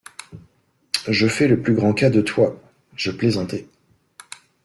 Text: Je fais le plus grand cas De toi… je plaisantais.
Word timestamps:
Je 1.07 1.27
fais 1.27 1.47
le 1.47 1.61
plus 1.61 1.75
grand 1.75 1.93
cas 1.93 2.09
De 2.09 2.21
toi… 2.21 2.59
je 2.95 3.11
plaisantais. 3.11 3.67